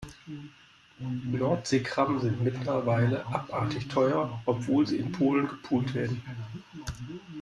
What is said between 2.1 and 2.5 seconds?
sind